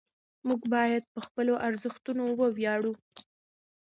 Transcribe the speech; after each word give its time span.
موږ 0.47 0.61
باید 0.73 1.03
په 1.13 1.19
خپلو 1.27 1.53
ارزښتونو 1.67 2.23
ویاړو. 2.57 2.93